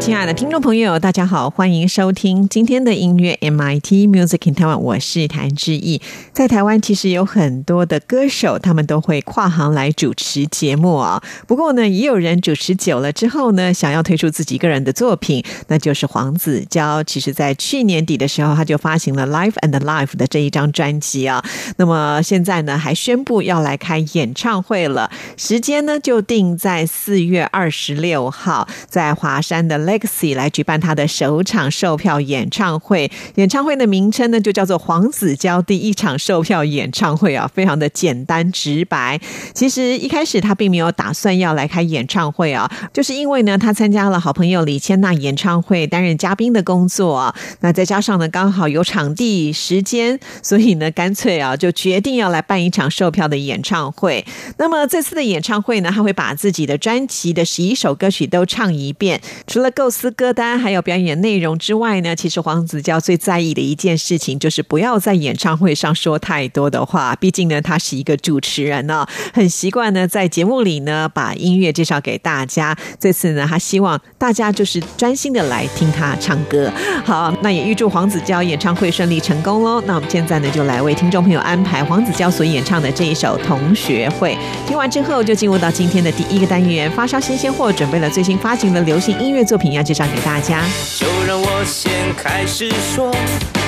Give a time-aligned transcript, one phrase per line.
[0.00, 6.00] 亲爱的听众朋友，大家好，欢迎收听今天的音乐 MIT Music in Taiwan，我是谭志毅。
[6.32, 11.22] 在台湾，其实有很多的歌手，他们都会跨行来主持节目啊。
[11.46, 17.04] 不过呢，也有人主持久了之后呢，想要推出自己个人的作品，那就是黄子佼。
[17.04, 21.44] 其实，在去年底的时候，他就发行了《Life and Life》的这一张专辑啊。
[21.76, 29.89] 那么现在呢，还宣布要来开演唱会了，时间呢就定在四月二十六号，在华山的。
[29.90, 39.20] Legacy 来举办他的首场售票演唱会，演唱会的名称呢就叫做黄子佼第一场售票演唱会啊，非常的简单直白。
[39.52, 54.24] 其实一开始他并没有打算要来开演唱会啊，就是因为呢他参加了好朋友李千娜演唱会担任嘉宾的工作，那再加上呢刚好有场地时间，所以呢干脆啊就决定要来办一场售票的演唱会。
[54.58, 59.68] 那么这次的演唱会呢，他会把自己的专辑的十一首歌曲都唱一遍，除了。
[59.80, 67.16] 构思歌单还有表演内容之外呢，其实黄子佼最在意的一件事情就是不要在演唱会上说太多的话。
[67.16, 72.76] 毕竟呢，他是一个主持人呢，很习惯呢在节目里呢把音乐介绍给大家。
[72.98, 76.70] 这次呢，他希望大家就是专心的来听他唱歌。
[77.02, 79.82] 好，那也预祝黄子佼演唱会顺利成功喽。
[79.86, 84.34] 那我们现在呢，就来为听众朋友安排黄子佼所演唱的这一首《同学会》。
[84.68, 89.69] 听完之后，就进入到今天的第一个单元——发烧新鲜货，准备了最新发行的流行音乐作品。
[89.72, 90.62] 要介绍给大家，
[90.98, 93.14] 就让我先开始说，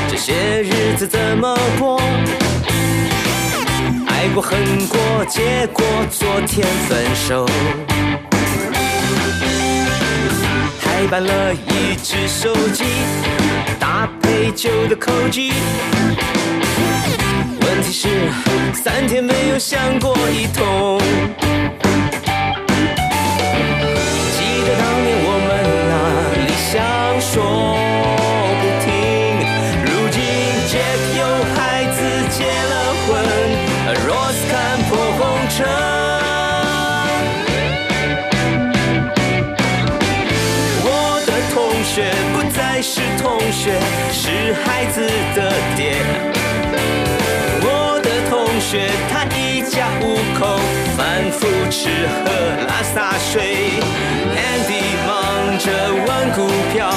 [0.08, 2.00] 这些日子怎么过？
[4.06, 4.58] 爱过恨
[4.88, 7.46] 过，结果昨天分手，
[10.80, 12.84] 还办了一只手机，
[13.78, 15.52] 搭配旧的口机。
[17.60, 18.08] 问题是
[18.72, 21.00] 三天没有想过一通。
[43.62, 43.70] 学，
[44.10, 45.06] 是孩子
[45.36, 45.94] 的爹。
[47.62, 50.58] 我的同学他一家五口，
[50.96, 52.24] 反复吃喝
[52.66, 53.78] 拉撒睡。
[54.34, 55.70] Andy 忙着
[56.08, 56.90] 玩股票。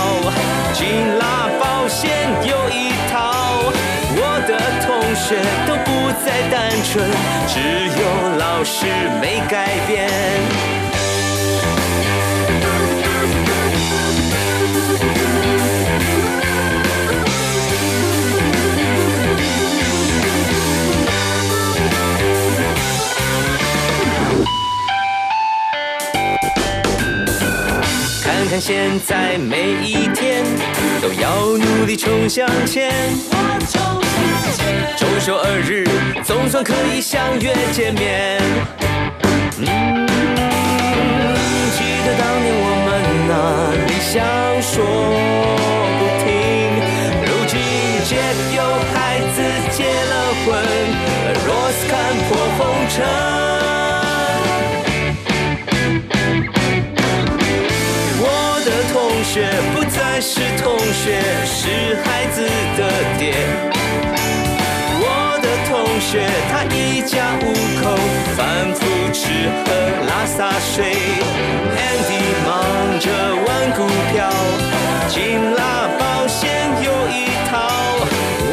[0.74, 2.10] 金拉保险
[2.42, 3.72] 有一套，
[4.18, 5.38] 我的同学
[5.68, 5.88] 都不
[6.26, 7.06] 再单纯，
[7.48, 7.54] 只
[8.02, 8.02] 有
[8.40, 8.88] 老师
[9.22, 10.10] 没改变。
[28.60, 30.44] 现在每一天
[31.02, 32.92] 都要努力冲向前，
[34.98, 35.86] 周休二日
[36.24, 38.42] 总算可以相约见面。
[39.58, 39.66] 嗯，
[41.76, 42.88] 记得当年我们
[43.28, 43.34] 那
[43.88, 44.14] 理想
[44.62, 44.74] 说
[59.36, 59.44] 学
[59.74, 61.68] 不再是同学，是
[62.06, 62.48] 孩子
[62.78, 62.88] 的
[63.20, 63.36] 爹。
[65.04, 67.52] 我的同学，他一家五
[67.84, 68.00] 口，
[68.38, 68.80] 反复
[69.12, 69.28] 吃
[69.66, 69.68] 喝
[70.08, 70.86] 拉撒睡。
[71.76, 73.12] Andy 忙着
[73.46, 73.84] 玩股
[74.14, 74.32] 票，
[75.10, 76.48] 金拉保险
[76.82, 77.68] 有一套。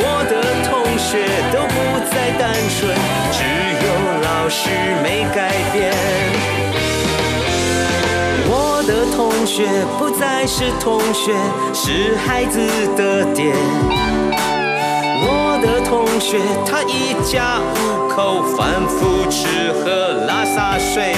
[0.02, 1.76] 我的同学都不
[2.10, 2.90] 再单纯，
[3.30, 3.38] 只
[3.86, 3.86] 有
[4.20, 4.58] 老师
[5.04, 5.38] 没改
[5.72, 6.71] 变。
[9.14, 9.68] 同学，
[9.98, 11.32] 不再是同学，
[11.74, 12.58] 是孩子
[12.96, 13.52] 的爹。
[15.24, 21.14] 我的同学，他一家五口，反复吃喝拉撒睡。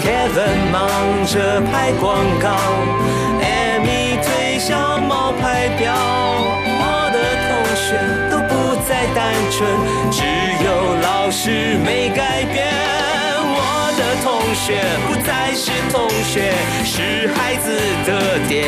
[0.00, 0.88] Kevin 忙
[1.26, 2.56] 着拍广告
[3.42, 5.92] ，Amy 推销冒牌表。
[6.80, 7.18] 我的
[7.48, 7.86] 同学
[8.30, 9.58] 都不再单纯，
[10.10, 10.22] 只
[10.64, 10.66] 有
[11.02, 12.97] 老师没改变。
[14.58, 14.74] 学
[15.06, 16.52] 不再是同学，
[16.84, 17.70] 是孩子
[18.04, 18.10] 的
[18.48, 18.66] 爹。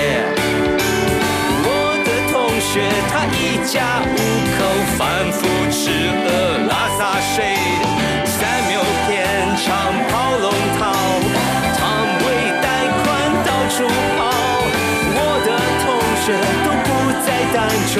[1.66, 1.68] 我
[2.06, 2.72] 的同学
[3.10, 4.16] 他一家五
[4.56, 4.58] 口
[4.96, 5.00] 反
[5.32, 5.38] 复
[5.68, 5.90] 吃
[6.22, 6.24] 喝
[6.70, 7.00] 拉撒
[7.34, 7.52] 睡，
[8.24, 8.38] 三
[8.70, 9.10] 秒片
[9.60, 9.68] 长
[10.08, 10.48] 跑龙
[10.78, 10.80] 套，
[11.76, 11.80] 汤
[12.22, 12.24] 唯
[12.62, 12.64] 带
[13.02, 13.04] 宽
[13.44, 13.76] 到处
[14.16, 14.18] 跑。
[15.12, 15.48] 我的
[15.82, 15.84] 同
[16.22, 16.32] 学
[16.64, 16.88] 都不
[17.26, 17.58] 再单
[17.90, 17.92] 纯，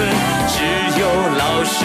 [0.48, 0.54] 只
[0.98, 1.02] 有
[1.36, 1.84] 老师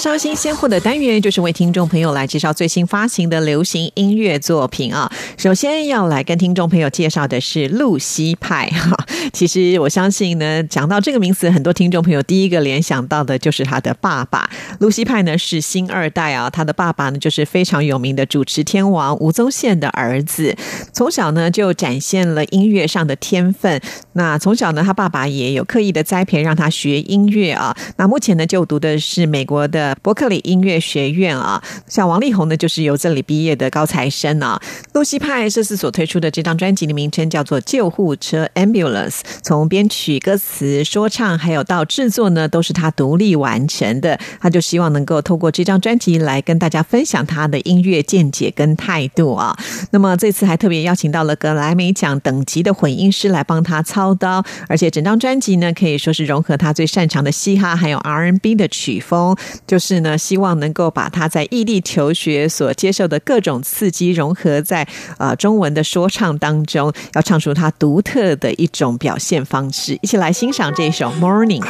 [0.00, 5.12] 烧新鲜货的单元，就是为听众朋友来介绍最新发行的流行音乐作品啊。
[5.36, 8.96] 首先要来跟听众朋友介绍的是露西派哈。
[9.34, 14.48] 其实我相信呢，讲到这个名词，很多听众朋友第一个联想到的就是他的爸爸。
[14.78, 20.56] 露西派呢是新二代啊，他的爸爸呢就是非常有名的主持天王吴宗宪的儿子，
[20.94, 23.78] 从小呢就展现了音乐上的天分。
[24.14, 27.76] 那从小呢，他爸爸也有刻意的栽培，让他学音乐啊。
[27.98, 31.62] 那目前呢，就读的是美国的伯克利音乐学院啊。
[31.86, 34.60] 像王力宏呢，就是由这里毕业的高材生啊。
[34.92, 39.10] 露西派这次所推出的这张专辑的名称叫做《救护车 Ambulance》，
[39.42, 44.18] 从编曲、歌词、说唱，还有到制作呢，都是他独立完成的。
[44.40, 49.56] 他就希望能够透过这张专辑来跟大家分享他的音乐见解跟态度啊。
[49.90, 64.86] 那么这次还特别邀请到了格莱美奖等级的混音师来帮他操刀，而且整张专辑呢可以说是融合他最擅长的嘻哈还有 R&B 的曲风，就是呢希望能够把他在异地求学所接受的各种刺激融合在
[65.18, 69.98] 呃中文的说唱当中，要唱出他独特的一种表现方式。
[70.02, 71.62] 一起来欣赏这一首《Morning》。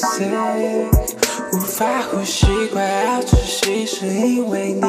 [0.00, 0.88] Say，
[1.52, 4.80] 无法呼吸，快要窒息，是因为你。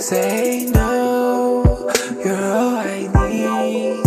[0.00, 1.62] Say no,
[2.24, 3.98] you're all I need.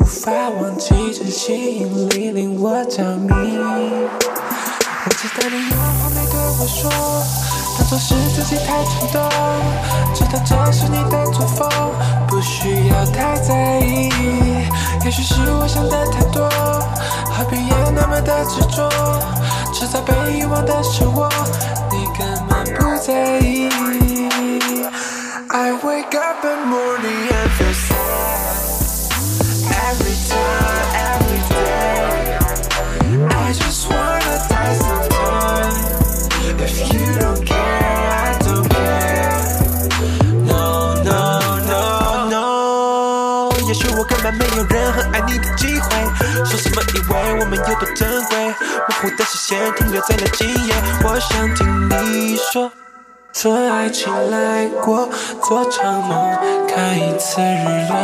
[0.00, 3.28] 无法忘记这吸引力令我着迷。
[3.30, 6.90] 我记得你有话没对我说，
[7.88, 9.30] 总是自己太冲动，
[10.14, 11.66] 知道这是你的作风，
[12.26, 14.10] 不需要太在意。
[15.06, 16.46] 也许是我想的太多，
[17.32, 18.90] 何必要那么的执着？
[19.72, 21.30] 迟早被遗忘的是我，
[21.90, 23.70] 你根本不在意。
[25.48, 27.32] I wake up in morning
[43.68, 45.90] 也许我根本没有任何爱你的机会。
[46.42, 48.38] 说什么以为我们有多珍贵？
[48.38, 48.54] 模
[49.02, 50.74] 糊的视线停留在了今夜。
[51.04, 52.72] 我想听你说。
[53.34, 55.06] 说爱情来过，
[55.42, 56.34] 做场梦，
[56.66, 57.94] 看一次日落，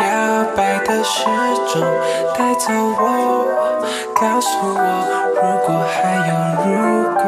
[0.00, 1.24] 摇摆的时
[1.72, 1.82] 钟
[2.36, 3.48] 带走我，
[4.14, 4.78] 告诉我，
[5.34, 6.30] 如果还有
[6.62, 6.70] 如
[7.14, 7.24] 果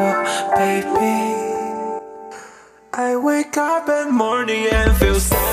[0.55, 1.17] ，baby。
[2.91, 5.48] I wake up in morning and feel sad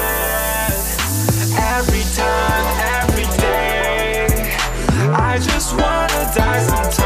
[5.67, 7.06] just wanna die sometimes.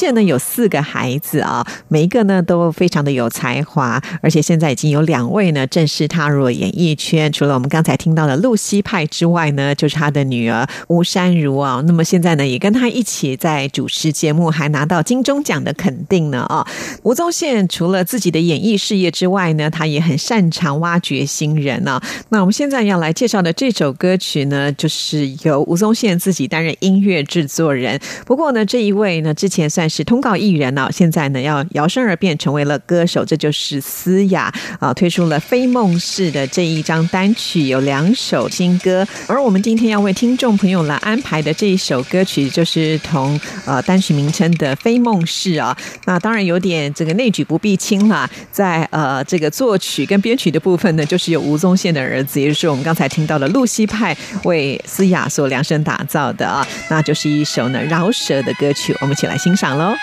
[0.00, 7.30] 现呢有四个孩子啊，每一个呢都非常的有才华，而且现在已经有两位呢正式踏入了演艺圈。
[7.30, 11.82] 除了我们刚才听到的露西派之外呢，就是他的女儿吴珊如啊。
[11.86, 16.66] 那么现在呢也跟他一起在主持节目，还拿到金钟奖的肯定呢啊。
[17.02, 22.02] 吴宗宪除了自己的演艺事业之外呢，他也很擅长挖掘新人啊。
[22.30, 28.00] 那我们现在要来介绍的这首歌曲呢，就是由吴宗宪自己担任音乐制作人。
[28.24, 39.06] 不过呢，这一位呢之前算是通告艺人呢、现在呢要摇身而变成为了歌手，这就是思雅啊，推出了《非梦式》的这一张单曲，有两首新歌。
[39.26, 45.76] 而我们今天要为听众朋友来安排的这一首歌曲，就是同呃单曲名称的《非梦式》啊。
[46.04, 59.96] 那当然有点这个内举不避亲啦，在呃这个作曲跟编曲的部分呢，就是有吴宗宪的儿子，也就是我们刚才听到的露西派为思雅所量身打造的啊，那就是一首呢饶舌的歌曲，我们一起来欣赏 Hello?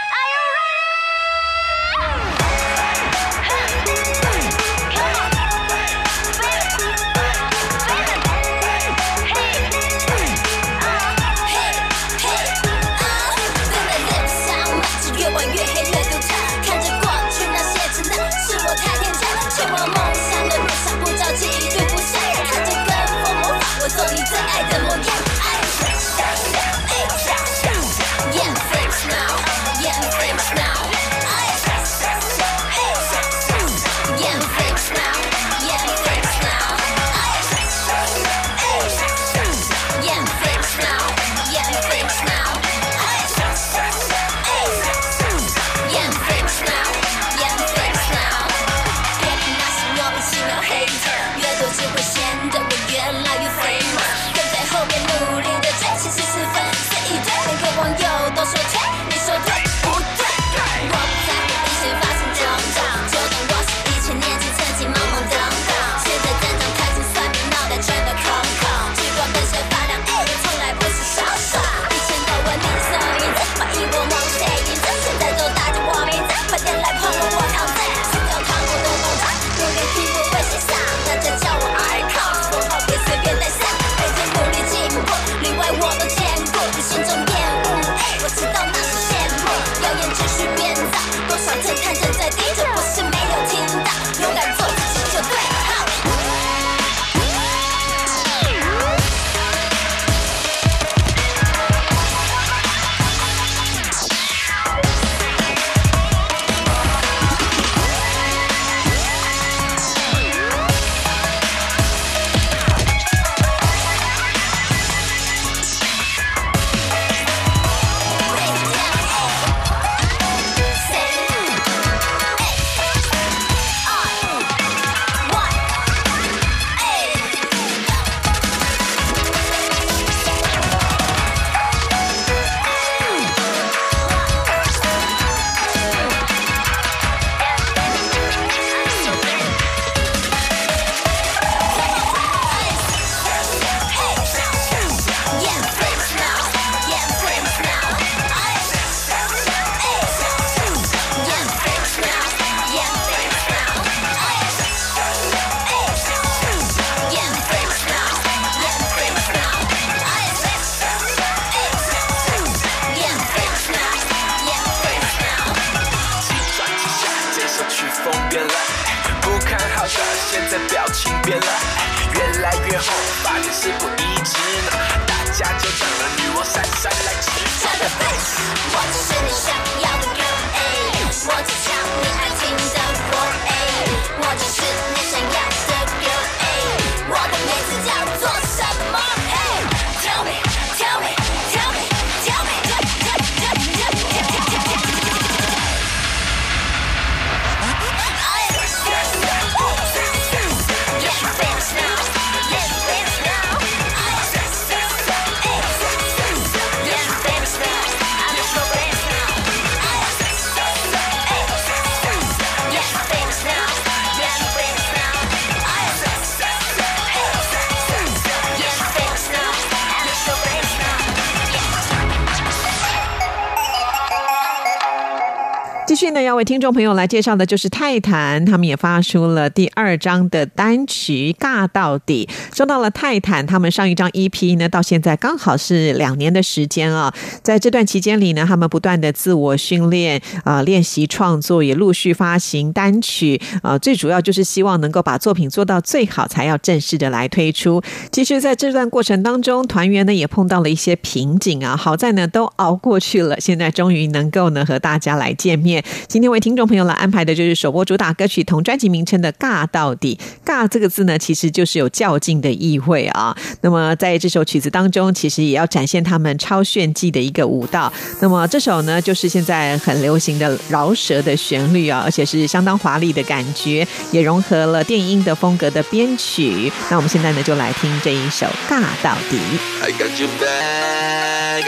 [225.88, 232.28] 继续呢，要为听众朋友来介绍的就是泰坦，他们也发出了第二张的单曲《尬到底》。
[232.56, 237.14] 说到了泰坦，他们上一张 EP 呢，到现在刚好是两年的时间啊。
[237.42, 247.82] 在这段期间里呢，他们不断的自我训练啊、练习创作，也陆续发行单曲啊、最主要就是希望能够把作品做到最好，才要正式的来推出。
[248.12, 255.77] 其实，在这段过程当中，团员呢也碰到了一些瓶颈啊，好在呢都熬过去了，现在终于能够呢和大家来见面。
[256.08, 260.20] 今天为听众朋友来安排的就是首播主打歌曲同专辑名称的《尬到底》。
[260.50, 263.36] 尬这个字呢，其实就是有较劲的意味啊。
[263.62, 267.92] 那么在这首曲子当中，其实也要展现他们超炫技的一个舞蹈。
[268.20, 276.72] 那么这首呢，就是现在很流行的饶舌的旋律啊，而且是相当华丽的感觉，也融合了电音的风格的编曲。
[276.90, 279.38] 那我们现在呢，就来听这一首《尬到底》。
[279.84, 281.64] I got you back.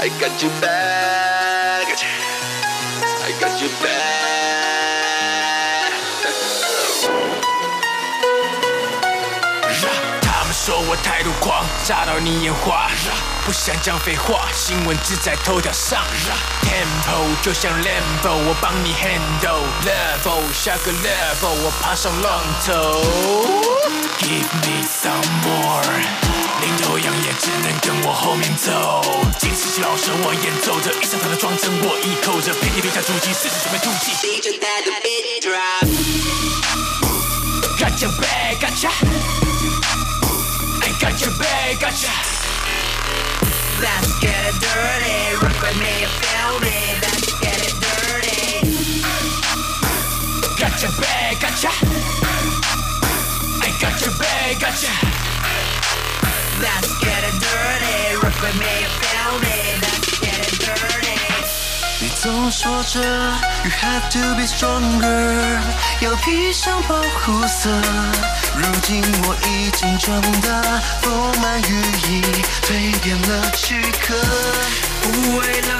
[0.00, 1.17] I got you back.
[3.28, 3.92] I got you back.
[10.22, 12.88] 他们说我态度狂，炸到你眼花。
[13.44, 16.02] 不想讲废话，新闻只在头条上。
[16.62, 19.66] Tempo 就像 Lambo，我帮你 handle。
[19.84, 23.04] Level 下个 level，我爬上浪头。
[24.20, 25.84] Give me some more，
[26.60, 29.02] 领头羊也只能跟我后面走。
[29.38, 34.12] 金丝鸡老舌我演奏着，一上场的装帧我一扣着，遍地留下足迹，四处准备突击。
[34.20, 35.86] DJ 带着 beat drop.
[37.78, 38.90] Got your back, gotcha.
[40.82, 42.10] I got your back, gotcha.
[43.80, 45.36] Let's get it dirty.
[45.40, 46.98] Rock with me, feel me.
[47.00, 48.66] Let's get it dirty.
[50.58, 51.70] Got your back, gotcha.
[53.62, 55.27] I got your back, gotcha.
[56.60, 58.16] Let's get it dirty.
[58.22, 59.56] Rock with me, you feel me.
[59.80, 61.16] Let's get it dirty.
[62.00, 63.00] 你总说着
[63.64, 65.60] You have to be stronger，
[66.00, 67.70] 要披上保护色。
[68.56, 72.22] 如今我已经长大，风满羽翼，
[72.62, 74.14] 蜕变了躯壳。
[75.02, 75.72] 不为了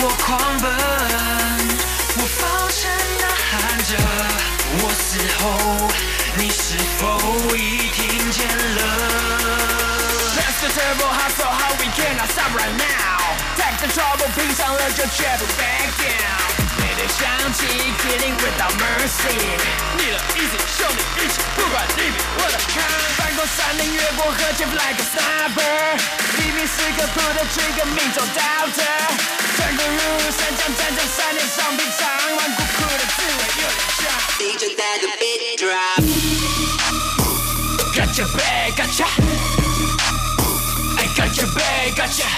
[0.00, 0.70] 我狂奔，
[2.16, 3.96] 我放声呐喊着，
[4.82, 5.42] 我死后，
[6.36, 9.73] 你是否已听见了？
[10.63, 13.19] Let's the turbo hustle, how we cannot stop right now.
[13.59, 16.47] Take the trouble，拼上了就绝不 back down。
[16.79, 17.67] 每天想起
[17.99, 19.35] killing without mercy，
[19.99, 22.79] 你的 easy 兄弟一起，不管你比我的强。
[23.19, 25.99] 翻过山岭，越过河，chip like a sniper。
[26.39, 29.11] 黎明时刻 pull the trigger，命中 doubter。
[29.57, 32.07] 穿过如山江，战将三年上兵场，
[42.04, 42.28] Gotcha.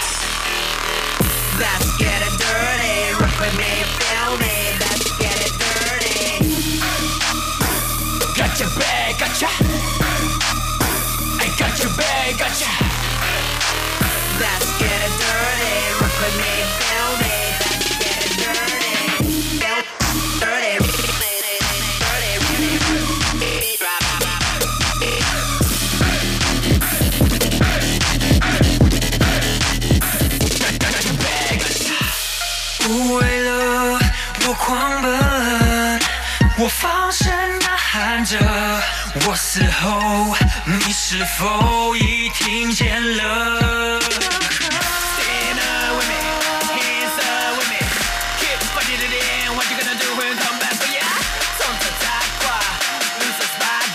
[1.58, 3.14] Let's get it dirty.
[3.18, 4.78] Rock with me, feel me.
[4.78, 6.46] Let's get it dirty.
[8.38, 9.48] Got your back, gotcha.
[11.40, 12.85] I got your back, gotcha.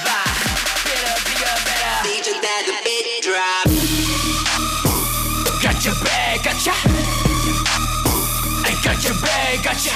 [0.05, 0.25] By.
[0.85, 1.95] Better, bigger, better.
[2.05, 3.67] DJ 带着 beat drop.
[5.61, 6.73] Got your back, gotcha.
[8.65, 9.93] I got your back, gotcha.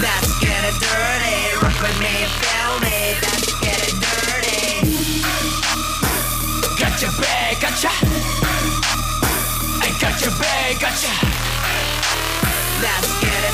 [0.00, 1.38] Let's get it dirty.
[1.62, 1.97] Rock
[10.28, 11.08] your back, gotcha.
[12.82, 13.47] Let's get it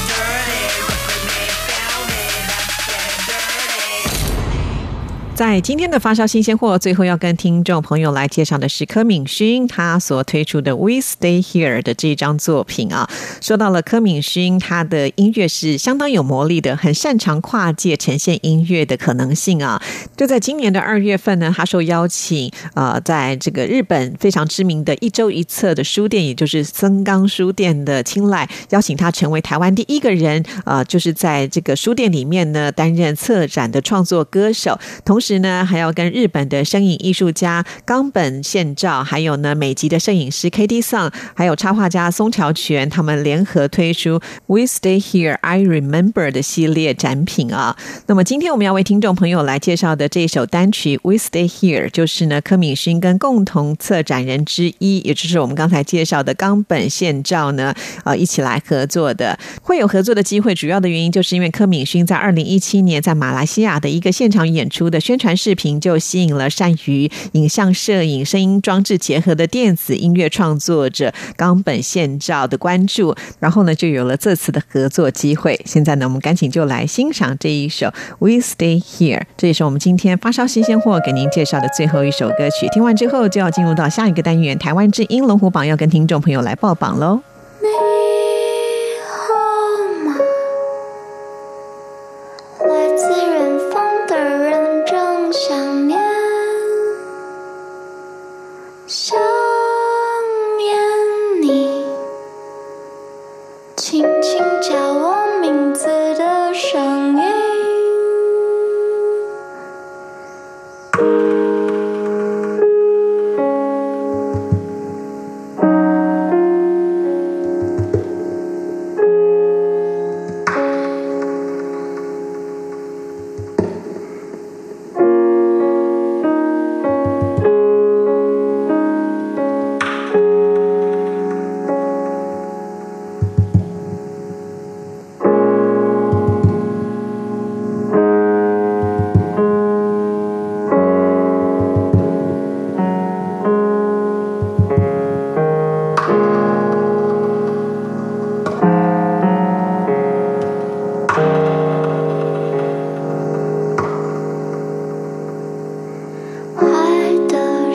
[5.34, 13.10] 在今天的发烧新鲜货，最后要跟听众朋友来介绍的是柯敏勋他所推出的《We Stay Here》的这一张作品啊。
[13.40, 19.82] 说到了柯敏勋，他的音乐是相当有魔力的，很擅长跨界呈现音乐的可能性啊。
[20.16, 47.74] 就在今年的二月份呢，他受邀请，呃，在这个日本非常知名的一周一册的书店，也就是森冈书店的青睐，邀请他成为台湾第一个人，呃，就是在这个书店里面呢担任策展的创作歌手，同时呢还要跟日本的声影艺术家冈本宪照，还有呢美籍的摄影师 K D Song，还有插画家松桥泉，他们联合推出 We Stay Here I Remember 的系列展品啊。
[48.06, 59.38] 那么今天我们要为听众朋友来介绍的这首单曲《We Stay Here》，就是呢柯敏勋跟共同策展人之一，也就是我们刚才介绍的冈本宪照呢，呃一起来合作的。
[59.62, 75.56] 会有合作的机会，主要的原因就是因为柯敏勋在二零一七年在马来西亚的一个现场演出的宣宣传视频就吸引了善于影像摄影、声音装置结合的电子音乐创作者冈本宪照的关注，然后呢，就有了这次的合作机会。
[75.64, 77.86] 现在呢，我们赶紧就来欣赏这一首
[78.18, 82.66] 《We Stay Here》，这也是我们今天发烧新鲜货给您介绍的最后一首歌曲。
[82.72, 87.20] 听完之后，就要进入到下一个单元——台湾之音龙虎榜，要跟听众朋友来报榜喽。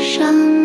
[0.09, 0.58] 上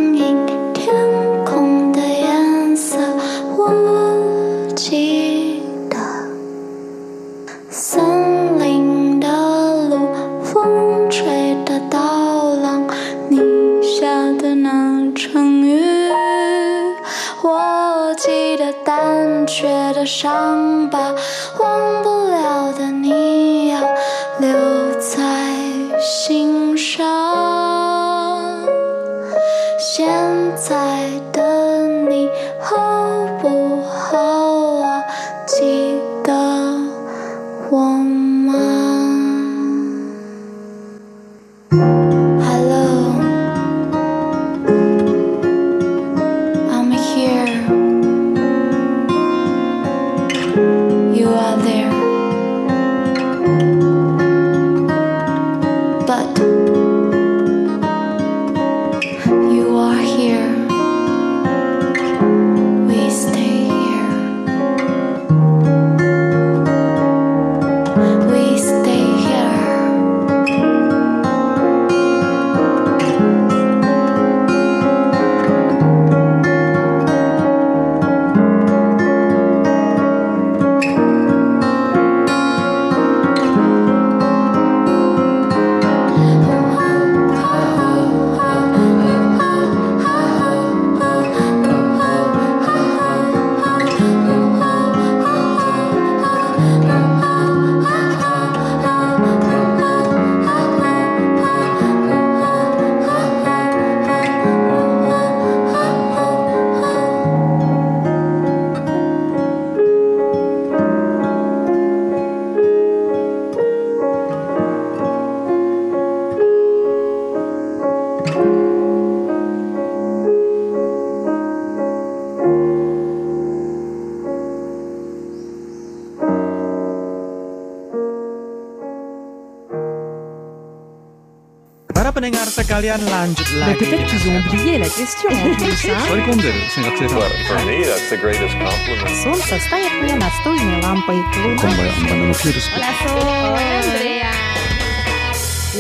[132.74, 133.78] pendengar sekalian lanjut Mais lagi.
[133.80, 138.58] peut-être qu'ils ont oublié la question en plus, hein 取り込んでる先学生さん For me, that's the greatest
[138.58, 139.16] compliment.
[139.24, 141.16] Солнце стоит мне настольной лампой.
[141.16, 141.76] こんばんは、
[142.10, 144.32] バナナキュールスピ Andrea.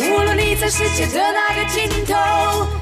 [0.01, 2.13] 无论你在世界的哪个尽头，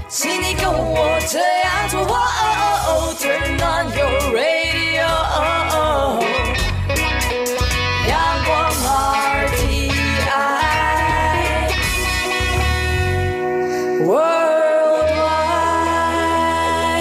[0.08, 2.02] 请你跟我这样做。
[2.02, 2.54] 哦哦
[2.88, 5.08] 哦，Turn on your radio，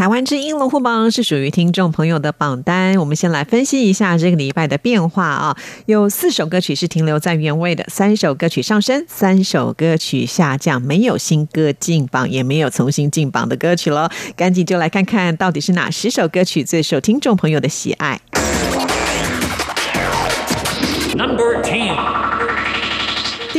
[0.00, 2.96] 台湾之音龙虎榜是属于听众朋友的榜单。
[2.96, 14.10] 我们先来分析一下这个礼拜的变化啊，有四首歌曲是停留在原位的，三首歌曲上升，三首歌曲下降，没有新歌进榜，也没有重新进榜的歌曲了。
[14.34, 18.22] 赶紧就来看看到底是哪十首歌曲最受听众朋友的喜爱。
[21.14, 22.29] Number ten.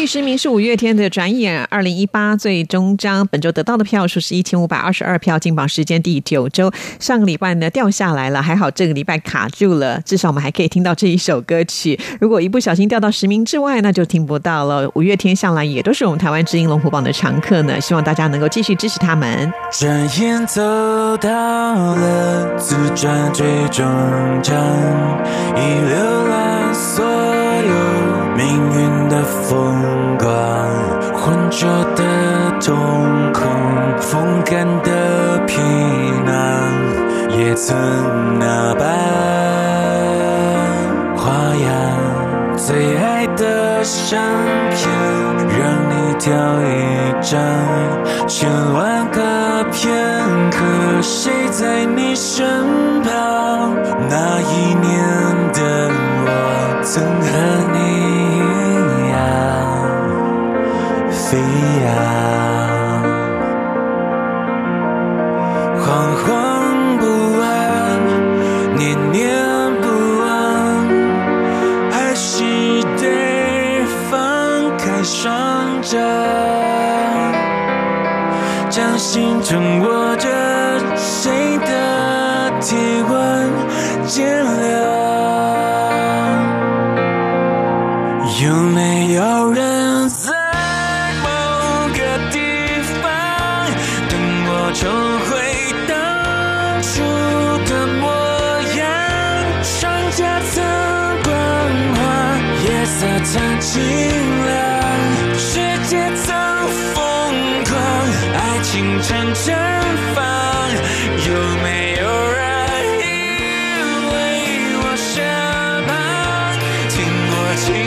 [0.02, 6.72] 第十名是五月天的《转眼》，二零一八最终章，本周得到的票数是一千五百二十二票，进榜时间第九周。
[7.00, 12.00] 上个礼拜呢掉下来了，还好这个礼拜卡住了，至少我们还可以听到这一首歌曲。
[12.20, 14.90] 如果一不小心掉到十名之外，那就听不到了。
[14.96, 19.54] 五月天向来也都是我们台湾知音龙虎榜的常客呢，希望大家能够继续支持他们。
[19.72, 20.60] 转眼走
[21.18, 23.86] 到了自转最终
[24.42, 24.58] 章，
[25.56, 28.90] 已浏览所有命运
[29.32, 30.30] 风光，
[31.13, 32.04] 浑浊的
[32.60, 32.76] 瞳
[33.34, 33.48] 孔，
[34.00, 35.62] 风干的皮
[36.26, 36.32] 囊，
[37.38, 37.76] 也曾
[38.39, 38.86] 那般
[41.15, 41.70] 花样。
[42.58, 44.22] 最爱的相
[44.70, 44.89] 片，
[45.58, 46.30] 让你挑
[46.62, 46.70] 一
[47.22, 47.39] 张，
[48.28, 49.89] 千万个片
[50.52, 50.58] 刻，
[51.02, 52.46] 谁在你身
[53.02, 53.74] 旁？
[54.10, 54.91] 那一年
[55.54, 55.89] 的
[56.26, 56.30] 我，
[56.84, 57.32] 曾和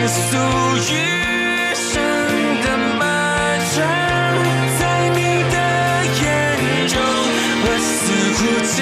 [0.05, 0.37] 我倾诉
[0.93, 0.95] 余
[1.75, 1.89] 生
[2.61, 2.67] 的
[2.99, 3.01] 漫
[3.73, 3.81] 长？
[4.79, 5.19] 在你
[5.51, 5.57] 的
[6.21, 6.23] 眼
[6.87, 6.95] 中，
[7.65, 7.89] 我似
[8.37, 8.77] 乎健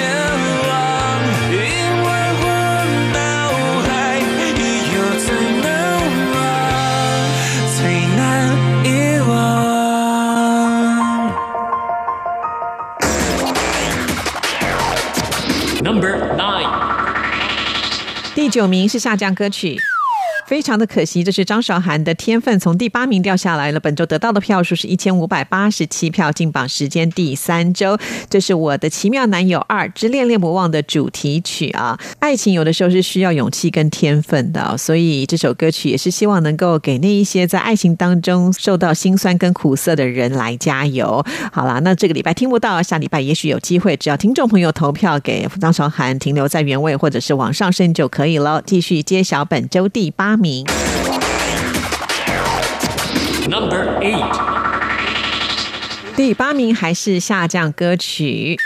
[0.67, 0.69] 忘，
[1.49, 1.55] 因
[2.03, 2.05] 为
[2.43, 2.45] 我
[3.13, 3.15] 脑
[3.85, 3.87] 海
[4.19, 5.25] 已有最
[5.61, 5.65] 难
[6.33, 6.35] 忘，
[7.77, 7.79] 最
[8.17, 8.21] 难
[8.83, 8.87] 遗
[9.29, 9.31] 忘。
[18.35, 19.79] 第九名是下降歌曲。
[20.45, 23.79] 非常的可惜，这是张韶涵的天分从第八名掉下来了。
[23.79, 27.97] 本周得到的票数是一千五百八十七票，进榜时间第三周。
[28.29, 31.97] 这是我的奇妙男友二之恋恋不忘的主题曲啊！
[32.19, 41.23] 爱情有的时候是需要勇气跟天分的、所以这首歌曲也是希望能够给那一些在爱情当中受到辛酸跟苦涩的人来加油。
[41.51, 48.61] 好啦，那这个礼拜听不到，下礼拜也许有机会，只要听众朋友投票给张韶涵停留在原位或者是往上升就可以了。
[48.65, 50.65] 继续揭晓本周第八名。
[53.47, 54.53] Number eight.
[56.15, 58.57] 第八名还是下降歌曲。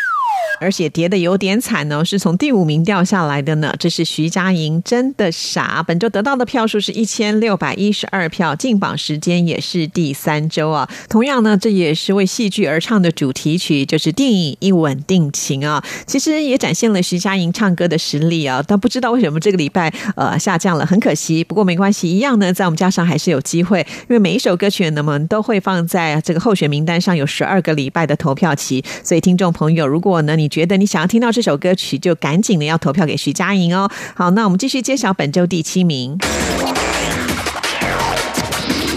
[0.60, 3.74] 而且跌的有点惨哦，是从第五名掉下来的呢。
[3.80, 10.88] 这是徐佳莹真的傻，本周得到的票数是一千六百一十二票，进榜时间也是第三周啊。
[11.10, 15.84] 同样呢，这也是为戏剧而唱的主题曲，就是电影《一吻定情》啊。
[16.06, 21.44] 其实也展现了徐佳莹唱歌的实力啊，但不知道为什么这个礼拜呃下降了，很可惜。
[21.44, 28.84] 不过没关系，一样呢，在我们加上还是有机会，因为每一首歌曲呢，我们都会放在这个候选名单上，有十二个礼拜的投票期。
[29.04, 33.90] 所以听众朋友，如果呢你觉得你想要听到这首歌曲，就赶紧的要投票给徐佳莹哦。
[34.16, 36.18] 好，那我们继续揭晓本周第七名。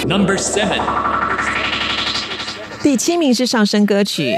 [0.06, 0.80] Number seven.
[2.82, 4.34] 第七名是上升歌曲。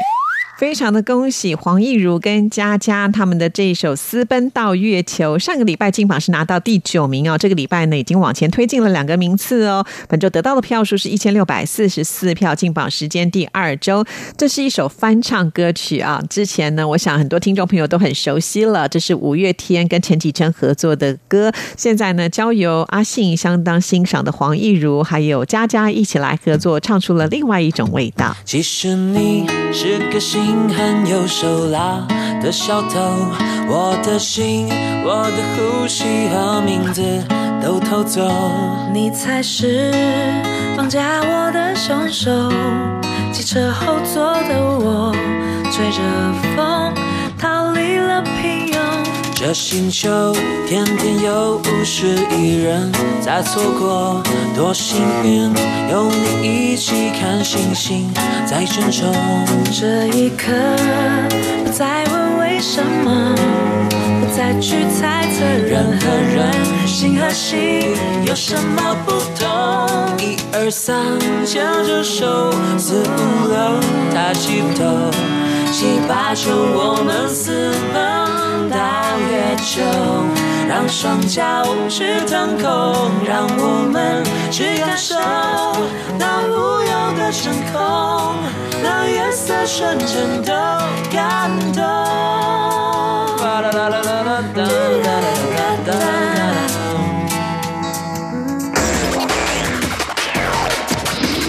[0.63, 9.85] 非常的恭喜黄义儒跟佳佳他们的这一首《私奔到月球》，上个礼拜金榜是拿到第九名哦，这个礼拜呢已经往前推进了两个名次哦。
[10.09, 14.05] 本周得到的票数是一千六百四十四票，进榜时间第二周。
[14.37, 21.53] 这是一首翻唱歌曲啊，之前呢，我想很多听众朋友都很熟悉了，这是五月天跟陈绮贞合作的歌。
[21.77, 28.37] 现在呢，交由阿信相当欣赏的黄义儒还有佳佳一起来合作，唱出了另外一种味道。
[28.45, 32.07] 其实你是个心心狠又手辣
[32.43, 33.01] 的小偷，
[33.71, 34.69] 我的心、
[35.03, 37.03] 我的呼吸和名字
[37.63, 38.21] 都偷走。
[38.93, 39.91] 你才是
[40.77, 42.31] 绑架我的凶手。
[43.33, 45.11] 汽车后座的我，
[45.73, 46.03] 吹着
[46.55, 46.93] 风
[47.39, 48.82] 逃离了平庸
[49.45, 50.33] 这星球
[50.69, 54.23] 天天有五十亿人在错过，
[54.55, 55.53] 多幸运
[55.91, 58.09] 有你一起看星星
[58.47, 59.13] 在争宠。
[59.73, 60.53] 这一刻，
[61.65, 63.35] 不再问为什么，
[64.21, 69.51] 不再去猜测人和人心和心有什么不同。
[70.19, 73.81] 一二三，牵着手，四五六，
[74.15, 75.11] 抬起头，
[75.73, 78.77] 七八九，我们私奔到
[79.31, 79.81] 月球，
[80.69, 85.17] 让双脚去腾空，让我们去感受
[86.19, 88.37] 那无忧的真空，
[88.85, 90.53] 让夜色瞬间都
[91.11, 91.83] 感动。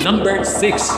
[0.05, 0.91] Number six，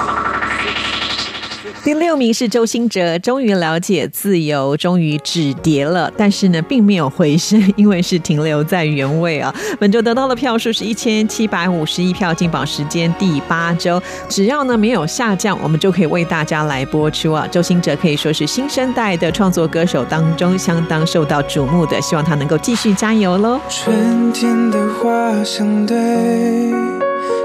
[1.86, 9.54] 第六名是周兴哲，终于了解自由，终于止跌了，但是呢，并没有回升，因为是停留在原位啊。
[9.80, 17.46] 本周得到的票数是一千七百五十一票，进榜时间第八周，只要呢没有下降，我们就可以为大家来播出啊。
[17.52, 23.62] 周兴哲可以说是新生代的创作歌手当中相当受到瞩目的，希望他能够继续加油喽。
[23.70, 25.96] 春天的花相对，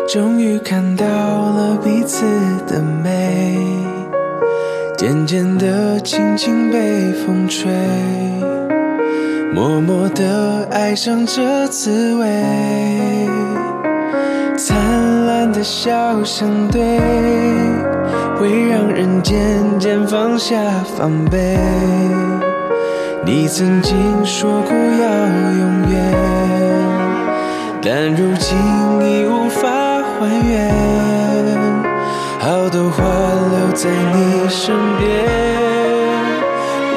[0.09, 2.25] 终于看到了彼此
[2.67, 3.90] 的美。
[5.01, 7.73] 渐渐的，轻轻被风吹，
[9.51, 12.27] 默默的爱上这滋味。
[14.59, 14.77] 灿
[15.25, 16.83] 烂的笑相对，
[18.37, 19.39] 会让人渐
[19.79, 20.55] 渐放下
[20.95, 21.57] 防备。
[23.25, 25.09] 你曾经说过要
[25.57, 26.13] 永远，
[27.81, 28.55] 但如今
[29.01, 29.67] 已无法
[30.03, 31.60] 还原。
[32.51, 35.07] 好多话留在你身边，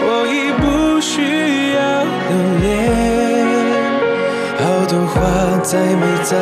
[0.02, 1.22] 我已不需
[1.76, 1.80] 要
[2.28, 2.66] 留恋。
[4.58, 5.14] 好多话
[5.62, 6.34] 再美再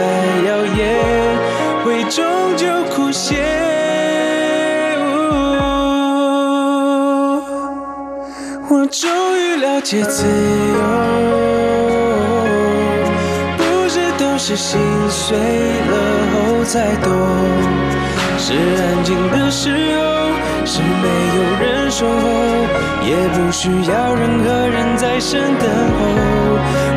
[0.48, 0.80] 耀眼，
[1.84, 2.24] 会终
[2.56, 3.36] 究枯谢。
[8.70, 10.80] 我终于了解自由，
[13.58, 15.38] 不是都是心碎
[15.90, 15.94] 了
[16.32, 17.12] 后才懂。
[18.52, 20.02] 是安静的时候，
[20.66, 22.12] 是没有人守候，
[23.02, 26.00] 也不需要任何人在身等候。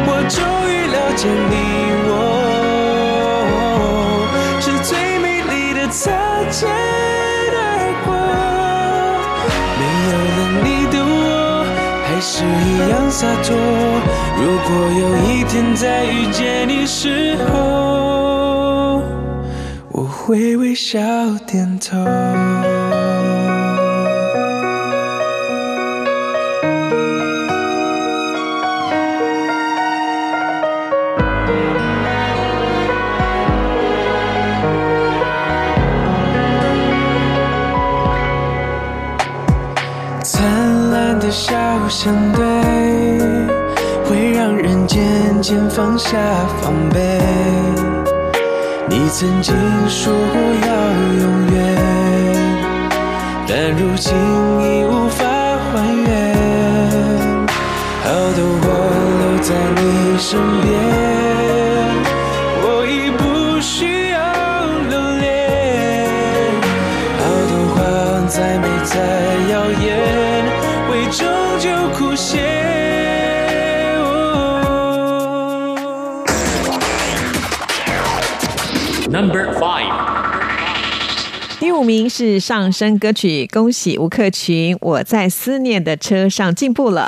[0.07, 0.37] 我终
[0.69, 1.55] 于了解你
[2.09, 2.13] 我，
[4.61, 6.11] 是最美丽的擦
[6.51, 6.69] 肩
[7.55, 7.63] 而
[8.05, 8.13] 过。
[9.79, 11.23] 没有了你的我，
[12.05, 13.55] 还是一样洒脱。
[14.43, 14.69] 如果
[15.01, 18.34] 有一天再遇见你时候，
[19.97, 20.99] 我会微笑
[21.47, 22.05] 点头。
[40.25, 41.55] 灿烂的笑
[41.89, 42.43] 相对，
[44.09, 45.01] 会让人渐
[45.41, 46.19] 渐放下
[46.61, 47.64] 防备。
[48.97, 49.53] 你曾经
[49.89, 50.69] 说过要
[51.21, 51.59] 永远，
[53.45, 56.07] 但如今已无法还原。
[58.05, 58.65] 好多话
[59.19, 59.83] 留在你
[60.17, 60.71] 身边，
[79.15, 79.93] Number five，
[81.61, 87.07] 第五名是上升歌曲，恭喜吴克群，我在思念的车上进步了。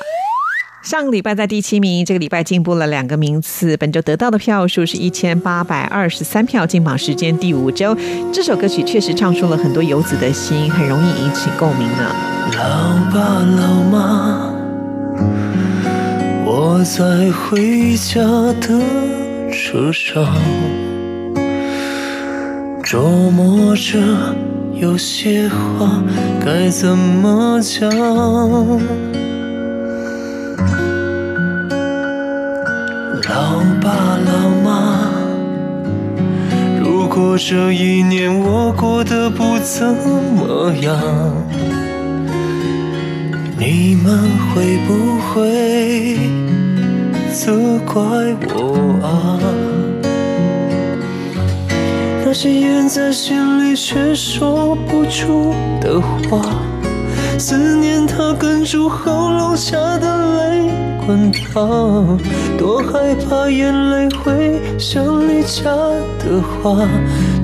[0.85, 3.77] 上个礼拜在第七名，这个礼拜进步了两个名次。
[3.77, 7.97] 本周得到的票数是一千八百二十三票，进榜时间第五周。
[8.33, 12.14] 这首歌曲确实唱出了很多游子的心，很容易引起共鸣呢。
[12.53, 14.55] 老爸老妈，
[16.45, 18.21] 我在回家
[18.61, 18.81] 的
[19.51, 20.25] 车上，
[22.87, 23.99] 琢磨着
[24.75, 26.01] 有些话
[26.40, 27.90] 该怎么讲。
[33.29, 33.90] 老爸
[34.25, 35.11] 老妈，
[36.79, 40.96] 如果这一年我过得不怎么样。
[43.59, 46.16] 你们会不会
[47.35, 47.52] 责
[47.85, 48.00] 怪
[48.54, 49.42] 我啊？
[52.29, 56.42] 那些咽在心里却说不出的话，
[57.38, 60.68] 思念它哽住喉咙下的泪
[61.06, 62.18] 滚烫，
[62.58, 65.70] 多害怕眼泪会像离家
[66.18, 66.85] 的花，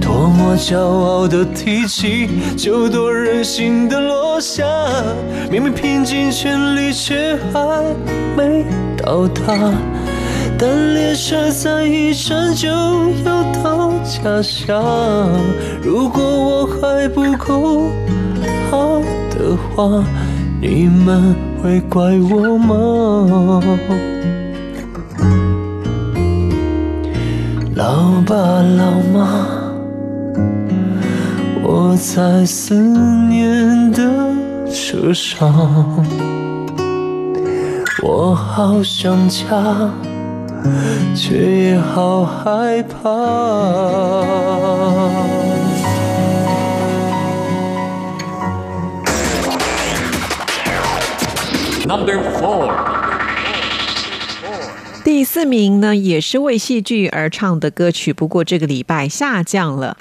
[0.00, 4.64] 多么骄傲的提起，就多任性的落下。
[5.48, 7.84] 明明拼尽全力，却还
[8.36, 8.64] 没
[8.96, 9.54] 到达。
[10.64, 14.80] 但列车在一站就要到家乡，
[15.82, 17.90] 如果我还不够
[18.70, 19.00] 好
[19.30, 20.04] 的话，
[20.60, 23.60] 你们会怪我吗？
[27.74, 29.48] 老爸老妈，
[31.64, 32.76] 我在思
[33.28, 34.00] 念的
[34.70, 36.06] 车上，
[38.00, 39.90] 我好想家。
[41.14, 42.98] 却也好害怕。
[51.84, 52.72] Number four，
[55.04, 59.96] 第四名呢，也是为戏剧而唱的歌曲，不过这个礼拜下降了。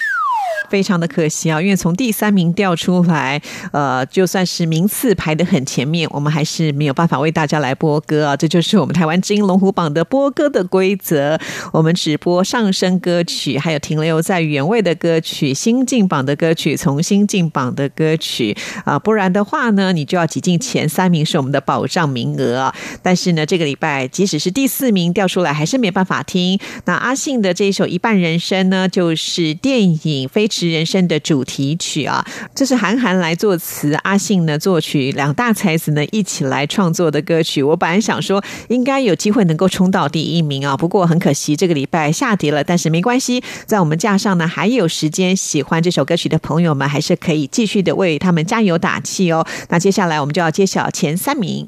[0.72, 3.42] 非常的可惜啊，因为从第三名掉出来，
[3.74, 8.38] 呃，就算是名次排得很前面，我们还是没有办法为大家来播歌啊。
[8.38, 11.38] 这就是我们台湾之音龙虎榜的播歌的规则，
[11.74, 18.56] 我们只播上升歌曲，还有停留在原位的歌曲、新进榜的歌曲、重新进榜的歌曲
[18.86, 22.74] 啊，不然的话呢，你就要挤进前三名是我们的保障名额。
[23.02, 26.58] 但是呢，这个礼拜即使是第四名掉出来，还是没办法听。
[26.86, 37.64] 那阿信的这一首《一半人生》呢，就是电影《飞驰是人生》的主题曲啊，这是韩寒来作词，阿信呢作曲，两大才子呢一起来创作的歌曲。
[37.64, 49.44] 我本来想说应该有机会能够冲到第一名啊，不过很可惜这个礼拜下跌了，但是没关系，在我们架上呢还有时间，喜欢这首歌曲的朋友们还是可以继续的为他们加油打气哦。
[49.70, 51.68] 那接下来我们就要揭晓前三名。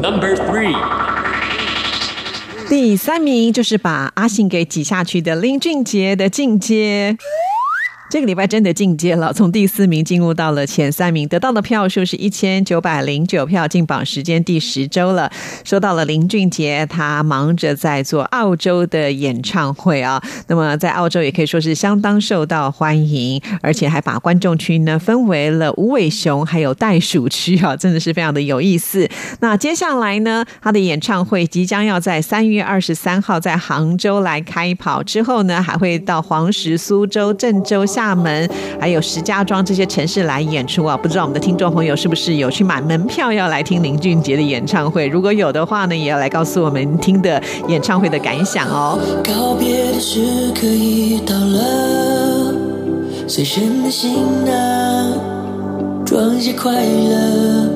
[0.00, 0.76] Number three，
[2.68, 7.16] 第三名就是把阿信给挤下去的林俊杰的进阶。
[8.10, 15.30] 这个礼拜真的进阶了，从第四名进入到了前三名，得到的票数是一千九百零九票，进榜时间第十周了。
[15.62, 29.06] 说到了林俊杰，他忙着在做澳洲的演唱会啊，那么在澳洲也可以说是相当受到欢迎，而且还把观众区呢分为了无尾熊还有袋鼠区啊，真的是非常的有意思。
[29.40, 38.48] 那接下来呢，他的演唱会即将要在三月二十三号在杭州来开跑，之后呢还会到黄石、苏州、郑州、厦门，
[38.80, 40.96] 还有石家庄这些城市来演出啊。
[40.96, 45.08] 不知道我们的听众朋友是不是有去买门票要来听林俊杰的演唱会？
[45.08, 48.96] 如果有的话呢，也要来告诉我们听的演唱会的感想哦。
[49.24, 52.54] 告别的时刻已到了，
[53.26, 54.54] 随身的行囊
[56.06, 57.68] 装些快乐，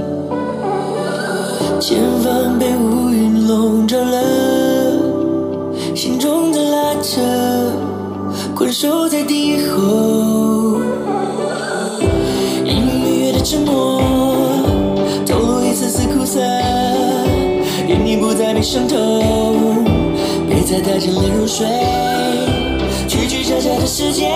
[1.81, 4.23] 前方被乌云笼罩了，
[5.97, 7.21] 心中的拉扯，
[8.63, 10.79] 困守在地后，
[12.65, 14.01] 隐隐约约的沉默，
[15.27, 16.39] 透露一丝丝苦涩，
[17.89, 18.97] 愿你不再被伤透。
[20.49, 21.67] 别再带着泪入睡，
[23.09, 24.31] 曲曲折折的世界，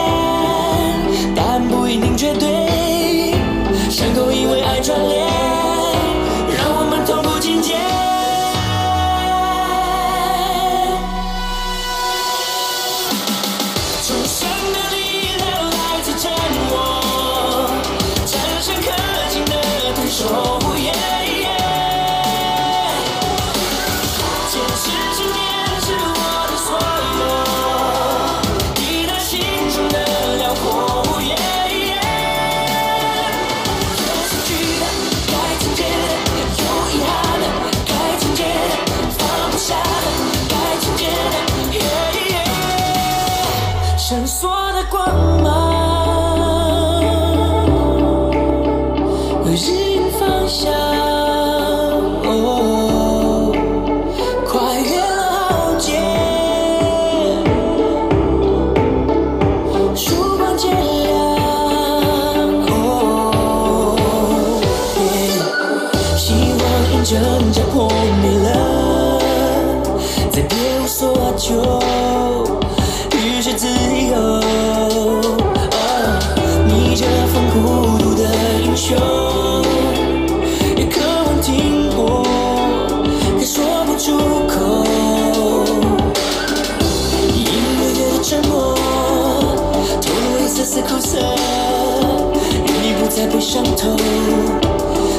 [93.16, 93.96] 头，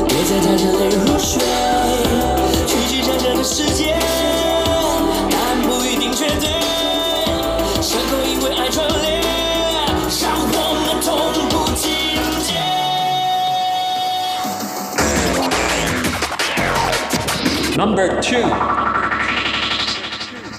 [0.08, 1.42] 别在台上泪如水，
[2.68, 3.98] 曲曲折折的世界，
[5.32, 6.48] 答案不一定绝对，
[7.82, 9.22] 伤口因为爱串联，
[10.22, 10.46] 让我
[10.86, 11.10] 们同
[11.50, 11.86] 步境
[12.46, 12.50] 界。
[17.76, 18.46] Number two，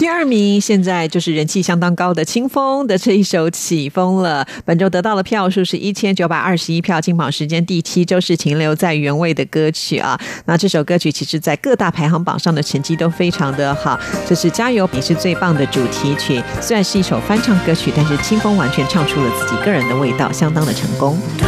[0.09, 10.19] 第二名现在就是人气相当高的清风的这一首《起风了》，本周得到的票数是一千九百二十一票，金榜时间第七周是停留在原位的歌曲啊。
[10.45, 16.41] 那这首歌曲其实在各大排行榜上的成绩都非常的好，这是《加油你是最棒》的主题曲。
[16.59, 21.19] 虽然是一首翻唱歌曲，但是清风完全唱出了自己个人的味道，相当的成功。
[21.37, 21.47] 短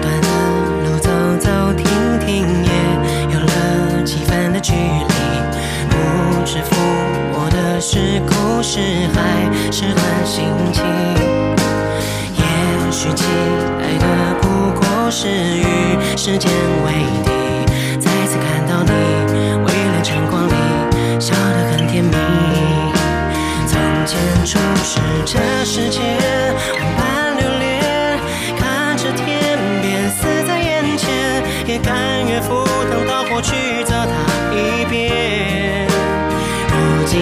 [0.00, 1.86] 短的路走走停
[2.26, 4.97] 停，也有了几分的距离。
[7.98, 8.78] 是苦是
[9.12, 10.84] 还是段心情。
[12.36, 12.42] 也
[12.92, 13.24] 许期
[13.76, 14.06] 待的
[14.40, 16.48] 不过是与时间
[16.84, 16.92] 为
[17.24, 17.28] 敌。
[17.98, 18.92] 再次看到你，
[19.64, 20.54] 微亮晨光里，
[21.18, 22.14] 笑得很甜蜜。
[23.66, 25.98] 从前初识这世界，
[26.78, 28.20] 万般留恋，
[28.56, 31.96] 看着天边死在眼前，也甘
[32.28, 35.88] 愿赴汤蹈火去走它一遍。
[36.70, 37.18] 如今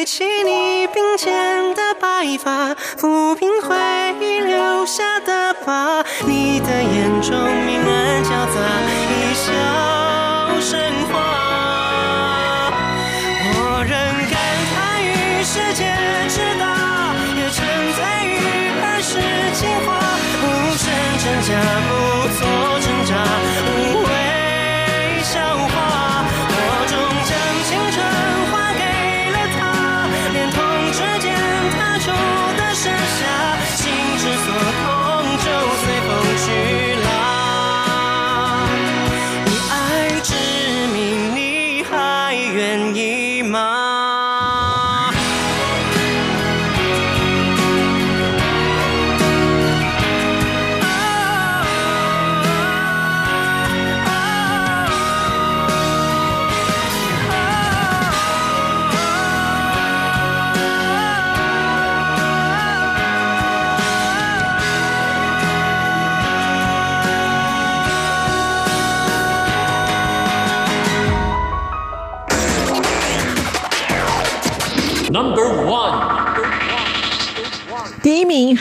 [0.00, 3.76] 吹起你鬓间的白发，抚平回
[4.18, 6.02] 忆留下的疤。
[6.26, 7.69] 你的眼中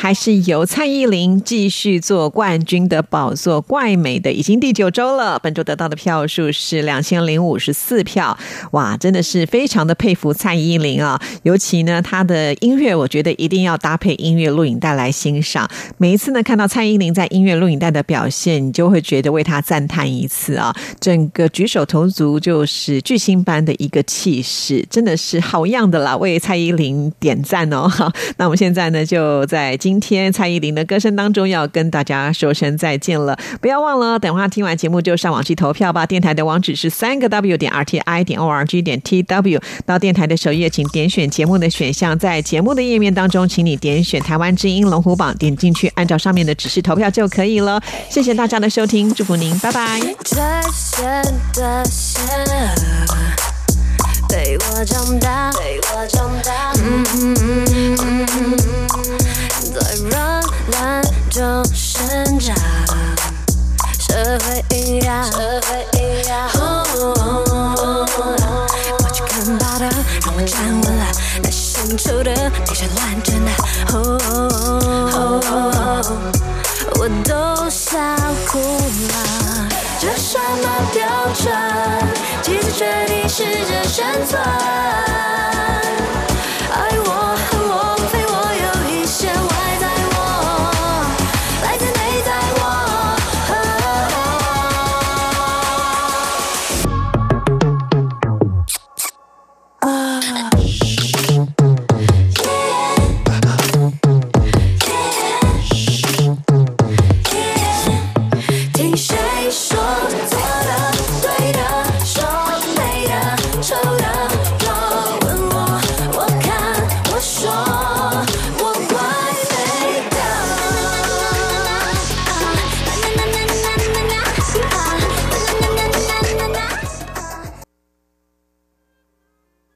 [0.02, 8.38] 还是由蔡依林继续做冠军的宝座，怪美的已经第九周了，本周得到的票数是两千零五十四票，
[8.72, 11.22] 哇，真的是非常的佩服蔡依林啊！
[11.44, 15.70] 尤其呢，她的音乐，我觉得一定要搭配音乐录影带来欣赏。
[15.98, 20.74] 每一次呢，看到蔡依林在音乐录影带的表现，你就会觉得为她赞叹一次啊！
[21.02, 26.16] 整个举手投足就是巨星般的一个气势，真的是好样的啦！
[26.16, 27.86] 为蔡依林点赞哦！
[27.86, 33.38] 好， 那我们现在呢，就在今天蔡依林的歌声当中，要跟大家说声再见了。
[33.62, 36.06] 不要忘了，等会听完节目就上网去投票吧。
[36.06, 39.62] 电台的网址是三个 W 点 RTI 点 ORG 点 TW。
[39.86, 47.82] 到电台的首页，请点选节目的选项，在节目的页面当中，请你点选台湾之音龙虎榜，点进去，按照上面的指示投票就可以了。
[48.10, 50.00] 谢谢大家的收听，祝福您，拜拜。
[54.30, 58.89] 陪我长大，陪我长大，嗯嗯嗯
[60.10, 60.42] 嗯嗯，在软
[60.72, 62.56] 烂中生长，
[64.00, 66.50] 社会营养，社会营养。
[68.98, 69.86] 过去看到的
[70.26, 71.06] 让我站稳了，
[71.44, 72.32] 那深处的
[72.68, 73.52] 那些乱真的，
[77.00, 77.98] 我都笑
[78.48, 79.14] 哭了。
[80.00, 81.00] 这什么标
[81.34, 81.54] 准？
[82.42, 84.40] 几次决定试着生存？